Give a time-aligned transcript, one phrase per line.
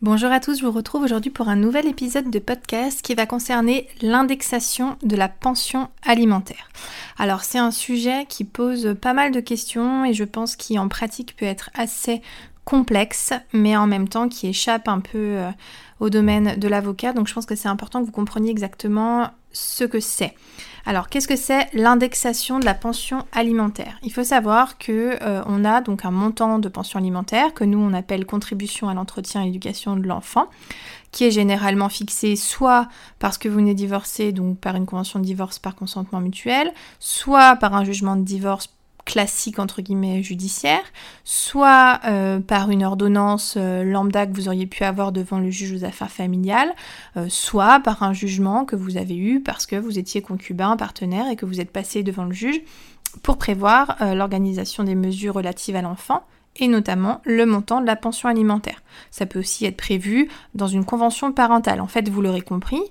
[0.00, 3.26] Bonjour à tous, je vous retrouve aujourd'hui pour un nouvel épisode de podcast qui va
[3.26, 6.68] concerner l'indexation de la pension alimentaire.
[7.18, 10.86] Alors c'est un sujet qui pose pas mal de questions et je pense qu'il en
[10.86, 12.22] pratique peut être assez
[12.64, 15.50] complexe mais en même temps qui échappe un peu euh,
[15.98, 19.84] au domaine de l'avocat donc je pense que c'est important que vous compreniez exactement ce
[19.84, 20.34] que c'est.
[20.86, 23.98] Alors, qu'est-ce que c'est l'indexation de la pension alimentaire?
[24.02, 27.78] Il faut savoir que euh, on a donc un montant de pension alimentaire que nous
[27.78, 30.48] on appelle contribution à l'entretien et l'éducation de l'enfant,
[31.12, 32.88] qui est généralement fixé soit
[33.18, 37.56] parce que vous venez divorcer, donc par une convention de divorce par consentement mutuel, soit
[37.56, 38.72] par un jugement de divorce
[39.08, 40.82] classique entre guillemets judiciaire,
[41.24, 45.72] soit euh, par une ordonnance euh, lambda que vous auriez pu avoir devant le juge
[45.72, 46.74] aux affaires familiales,
[47.16, 51.30] euh, soit par un jugement que vous avez eu parce que vous étiez concubin, partenaire
[51.30, 52.60] et que vous êtes passé devant le juge
[53.22, 56.24] pour prévoir l'organisation des mesures relatives à l'enfant
[56.56, 58.82] et notamment le montant de la pension alimentaire.
[59.10, 61.80] Ça peut aussi être prévu dans une convention parentale.
[61.80, 62.82] En fait, vous l'aurez compris,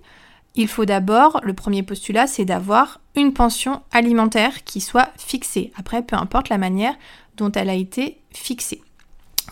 [0.56, 5.72] il faut d'abord, le premier postulat, c'est d'avoir une pension alimentaire qui soit fixée.
[5.78, 6.96] Après, peu importe la manière
[7.36, 8.82] dont elle a été fixée.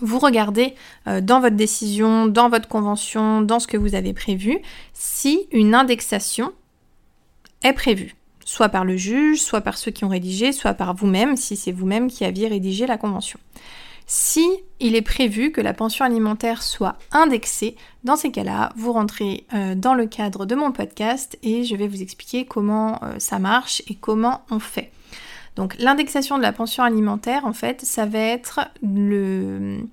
[0.02, 0.76] Vous regardez
[1.08, 4.60] euh, dans votre décision, dans votre convention, dans ce que vous avez prévu,
[4.94, 6.52] si une indexation
[7.64, 11.38] est prévue, soit par le juge, soit par ceux qui ont rédigé, soit par vous-même,
[11.38, 13.40] si c'est vous-même qui aviez rédigé la convention.
[14.08, 14.48] Si
[14.80, 19.74] il est prévu que la pension alimentaire soit indexée, dans ces cas-là, vous rentrez euh,
[19.74, 23.82] dans le cadre de mon podcast et je vais vous expliquer comment euh, ça marche
[23.88, 24.92] et comment on fait.
[25.56, 29.86] Donc l'indexation de la pension alimentaire, en fait, ça va être le,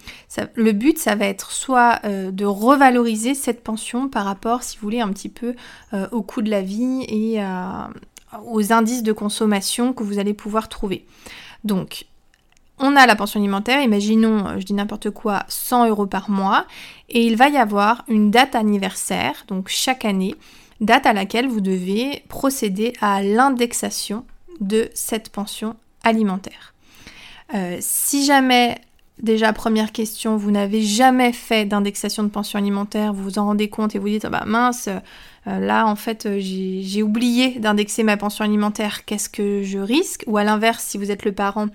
[0.73, 5.01] but, ça va être soit euh, de revaloriser cette pension par rapport, si vous voulez,
[5.01, 5.55] un petit peu
[6.11, 7.41] au coût de la vie et
[8.47, 11.07] aux indices de consommation que vous allez pouvoir trouver.
[11.65, 12.07] Donc
[12.83, 16.67] on a la pension alimentaire, imaginons, euh, je dis n'importe quoi, 100 euros par mois,
[17.09, 20.35] et il va y avoir une date anniversaire, donc chaque année,
[20.81, 24.25] date à laquelle vous devez procéder à l'indexation
[24.61, 26.75] de cette pension alimentaire.
[27.55, 28.81] Euh, si jamais,
[29.21, 33.69] déjà première question, vous n'avez jamais fait d'indexation de pension alimentaire, vous vous en rendez
[33.69, 34.89] compte et vous dites, ah bah mince,
[35.47, 40.25] euh, là en fait j'ai oublié d'indexer ma pension alimentaire, qu'est-ce que je risque?
[40.27, 41.69] Ou à l'inverse, si vous êtes le parent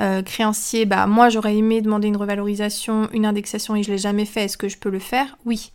[0.00, 4.24] euh, créancier, bah moi j'aurais aimé demander une revalorisation, une indexation et je l'ai jamais
[4.24, 5.36] fait, est-ce que je peux le faire?
[5.44, 5.72] Oui.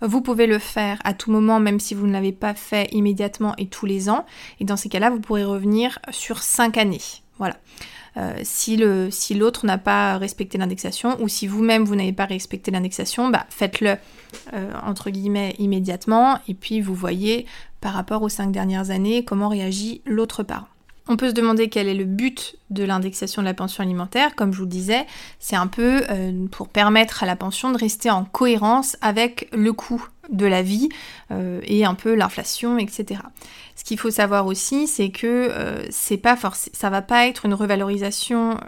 [0.00, 3.54] Vous pouvez le faire à tout moment, même si vous ne l'avez pas fait immédiatement
[3.58, 4.26] et tous les ans.
[4.60, 7.00] Et dans ces cas-là, vous pourrez revenir sur 5 années.
[7.38, 7.56] Voilà.
[8.16, 8.76] Euh, si
[9.34, 13.96] l'autre n'a pas respecté l'indexation ou si vous-même vous, n'avez pas respecté l'indexation, bah, faites-le
[14.52, 17.46] euh, entre guillemets immédiatement et puis vous voyez
[17.80, 20.66] par rapport aux cinq dernières années comment réagit l'autre parent.
[21.10, 24.34] On peut se demander quel est le but de l'indexation de la pension alimentaire.
[24.34, 25.06] Comme je vous le disais,
[25.38, 29.72] c'est un peu euh, pour permettre à la pension de rester en cohérence avec le
[29.72, 30.88] coût de la vie
[31.30, 33.20] euh, et un peu l'inflation, etc.
[33.76, 38.58] Ce qu'il faut savoir aussi, c'est que euh, ça va pas être une revalorisation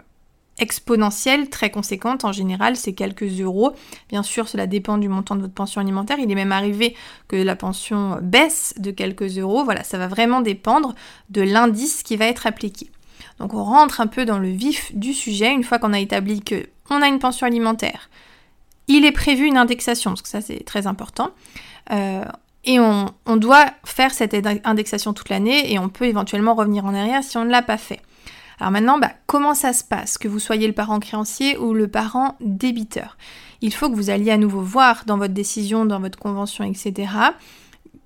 [0.59, 2.23] exponentielle très conséquente.
[2.23, 3.73] En général, c'est quelques euros.
[4.09, 6.19] Bien sûr, cela dépend du montant de votre pension alimentaire.
[6.19, 6.95] Il est même arrivé
[7.27, 9.63] que la pension baisse de quelques euros.
[9.63, 10.93] Voilà, ça va vraiment dépendre
[11.29, 12.89] de l'indice qui va être appliqué.
[13.39, 16.41] Donc on rentre un peu dans le vif du sujet une fois qu'on a établi
[16.41, 18.09] que on a une pension alimentaire.
[18.87, 21.31] Il est prévu une indexation, parce que ça c'est très important.
[21.91, 22.23] Euh,
[22.63, 27.23] et on, doit faire cette indexation toute l'année et on peut éventuellement revenir en arrière
[27.23, 28.01] si on ne l'a pas fait.
[28.59, 31.87] Alors maintenant, bah, comment ça se passe, que vous soyez le parent créancier ou le
[31.87, 33.17] parent débiteur
[33.61, 37.09] Il faut que vous alliez à nouveau voir dans votre décision, dans votre convention, etc.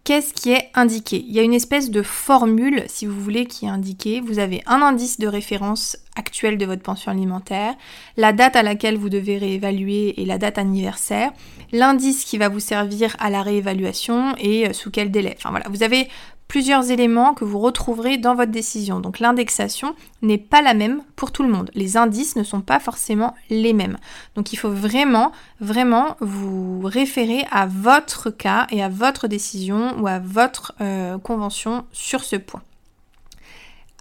[0.06, 3.66] Qu'est-ce qui est indiqué Il y a une espèce de formule, si vous voulez, qui
[3.66, 4.22] est indiquée.
[4.22, 7.74] Vous avez un indice de référence actuel de votre pension alimentaire,
[8.16, 11.32] la date à laquelle vous devez réévaluer et la date anniversaire,
[11.72, 15.34] l'indice qui va vous servir à la réévaluation et euh, sous quel délai.
[15.40, 16.08] Enfin voilà, vous avez
[16.48, 19.00] plusieurs éléments que vous retrouverez dans votre décision.
[19.00, 21.72] Donc l'indexation n'est pas la même pour tout le monde.
[21.74, 23.98] Les indices ne sont pas forcément les mêmes.
[24.36, 30.08] Donc il faut vraiment, vraiment vous référer à votre cas et à votre décision ou
[30.08, 32.62] à votre euh, convention sur ce point.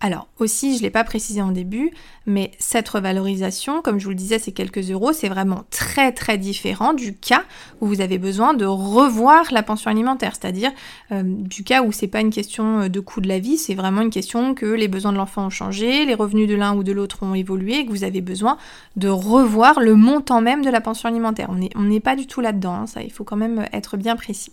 [0.05, 1.91] Alors aussi, je ne l'ai pas précisé en début,
[2.27, 6.37] mais cette revalorisation, comme je vous le disais, c'est quelques euros, c'est vraiment très très
[6.37, 7.43] différent du cas
[7.81, 10.73] où vous avez besoin de revoir la pension alimentaire, c'est-à-dire
[11.11, 14.03] euh, du cas où c'est pas une question de coût de la vie, c'est vraiment
[14.03, 16.93] une question que les besoins de l'enfant ont changé, les revenus de l'un ou de
[16.93, 18.59] l'autre ont évolué et que vous avez besoin
[18.97, 21.49] de revoir le montant même de la pension alimentaire.
[21.77, 24.53] On n'est pas du tout là-dedans, hein, il faut quand même être bien précis.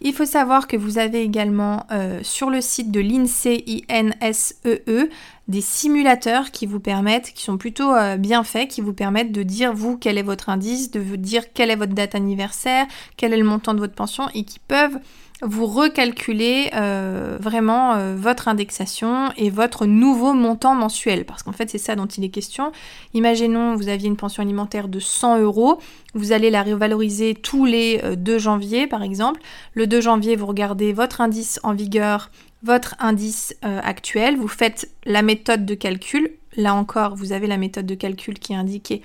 [0.00, 5.10] Il faut savoir que vous avez également euh, sur le site de l'INSEE, INSEE,
[5.48, 9.42] des simulateurs qui vous permettent, qui sont plutôt euh, bien faits, qui vous permettent de
[9.42, 13.32] dire vous quel est votre indice, de vous dire quelle est votre date anniversaire, quel
[13.32, 14.98] est le montant de votre pension et qui peuvent
[15.42, 21.26] vous recalculez euh, vraiment euh, votre indexation et votre nouveau montant mensuel.
[21.26, 22.72] Parce qu'en fait, c'est ça dont il est question.
[23.12, 25.78] Imaginons, vous aviez une pension alimentaire de 100 euros.
[26.14, 29.42] Vous allez la revaloriser tous les 2 euh, janvier, par exemple.
[29.74, 32.30] Le 2 janvier, vous regardez votre indice en vigueur,
[32.62, 34.36] votre indice actuel.
[34.36, 36.30] Vous faites la méthode de calcul.
[36.56, 39.02] Là encore, vous avez la méthode de calcul qui est indiquée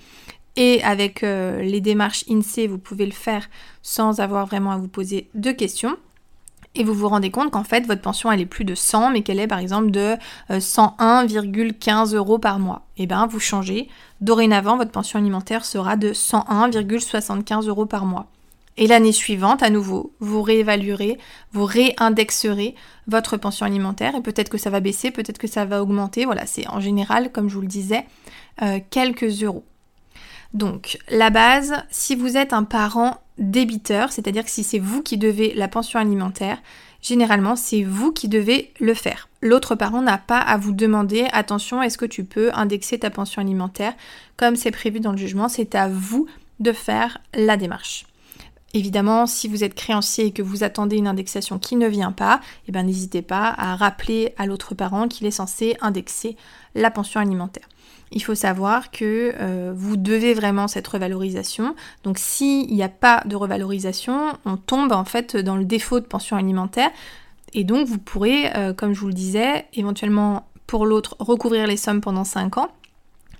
[0.58, 3.50] et avec les démarches INSEE, vous pouvez le faire
[3.82, 5.96] sans avoir vraiment à vous poser de questions
[6.76, 9.24] et vous vous rendez compte qu'en fait votre pension elle est plus de 100 mais
[9.24, 10.16] qu'elle est par exemple de
[10.50, 12.86] 101,15 euh, euros par mois.
[12.98, 13.90] Et eh bien vous changez,
[14.22, 18.28] dorénavant votre pension alimentaire sera de 101,75 euros par mois.
[18.78, 21.18] Et l'année suivante, à nouveau, vous réévaluerez,
[21.52, 22.76] vous réindexerez
[23.08, 26.26] votre pension alimentaire et peut-être que ça va baisser, peut-être que ça va augmenter.
[26.26, 28.06] Voilà, c'est en général, comme je vous le disais,
[28.62, 29.66] euh, quelques euros.
[30.54, 35.18] Donc, la base, si vous êtes un parent débiteur, c'est-à-dire que si c'est vous qui
[35.18, 36.62] devez la pension alimentaire,
[37.02, 39.30] généralement c'est vous qui devez le faire.
[39.42, 43.42] L'autre parent n'a pas à vous demander attention, est-ce que tu peux indexer ta pension
[43.42, 43.94] alimentaire
[44.38, 46.28] comme c'est prévu dans le jugement, c'est à vous
[46.60, 48.06] de faire la démarche.
[48.74, 52.40] Évidemment, si vous êtes créancier et que vous attendez une indexation qui ne vient pas,
[52.68, 56.38] eh ben, n'hésitez pas à rappeler à l'autre parent qu'il est censé indexer
[56.74, 57.68] la pension alimentaire
[58.12, 61.76] il faut savoir que euh, vous devez vraiment cette revalorisation.
[62.04, 66.06] Donc s'il n'y a pas de revalorisation, on tombe en fait dans le défaut de
[66.06, 66.90] pension alimentaire.
[67.54, 71.78] Et donc vous pourrez, euh, comme je vous le disais, éventuellement pour l'autre recouvrir les
[71.78, 72.70] sommes pendant 5 ans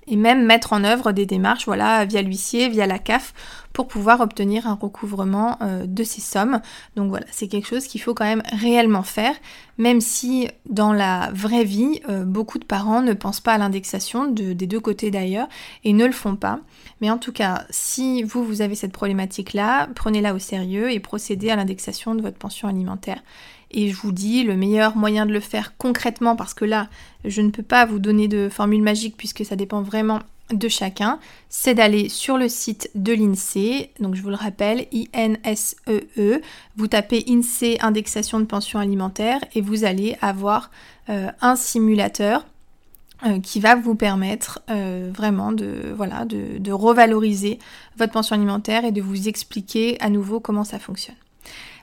[0.06, 3.32] et même mettre en œuvre des démarches voilà, via l'huissier, via la CAF
[3.72, 6.60] pour pouvoir obtenir un recouvrement euh, de ces sommes.
[6.96, 9.34] Donc voilà, c'est quelque chose qu'il faut quand même réellement faire,
[9.78, 14.26] même si dans la vraie vie, euh, beaucoup de parents ne pensent pas à l'indexation,
[14.26, 15.48] des deux côtés d'ailleurs,
[15.84, 16.60] et ne le font pas.
[17.00, 21.50] Mais en tout cas, si vous, vous avez cette problématique-là, prenez-la au sérieux et procédez
[21.50, 23.22] à l'indexation de votre pension alimentaire.
[23.70, 26.88] Et je vous dis, le meilleur moyen de le faire concrètement, parce que là,
[27.24, 30.20] je ne peux pas vous donner de formule magique puisque ça dépend vraiment
[30.58, 31.18] de chacun,
[31.48, 35.76] c'est d'aller sur le site de l'INSEE, donc je vous le rappelle, INSEE,
[36.18, 36.40] e.
[36.76, 40.70] vous tapez INSEE indexation de pension alimentaire et vous allez avoir
[41.08, 42.44] euh, un simulateur
[43.24, 45.94] euh, qui va vous permettre euh, vraiment de,
[46.72, 47.60] revaloriser
[47.96, 51.14] votre pension alimentaire et de vous expliquer à nouveau comment ça fonctionne.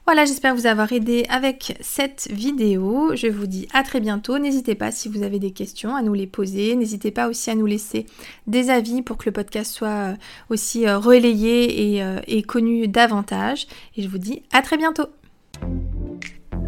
[0.09, 3.15] Voilà, j'espère vous avoir aidé avec cette vidéo.
[3.15, 4.39] Je vous dis à très bientôt.
[4.39, 6.75] N'hésitez pas si vous avez des questions à nous les poser.
[6.75, 8.07] N'hésitez pas aussi à nous laisser
[8.47, 10.15] des avis pour que le podcast soit euh,
[10.49, 13.67] aussi euh, relayé et, euh, et connu davantage.
[13.97, 15.05] Et je vous dis à très bientôt.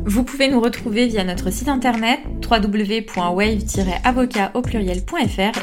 [0.06, 4.52] Vous pouvez nous retrouver via notre site internet www.wave-avocat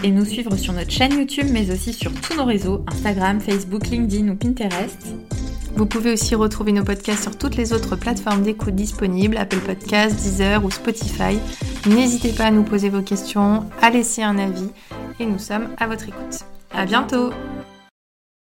[0.03, 3.87] et nous suivre sur notre chaîne YouTube mais aussi sur tous nos réseaux Instagram, Facebook,
[3.87, 4.99] LinkedIn ou Pinterest.
[5.79, 10.17] Vous pouvez aussi retrouver nos podcasts sur toutes les autres plateformes d'écoute disponibles, Apple Podcasts,
[10.17, 11.39] Deezer ou Spotify.
[11.87, 14.71] N'hésitez pas à nous poser vos questions, à laisser un avis
[15.21, 16.41] et nous sommes à votre écoute.
[16.75, 17.31] À bientôt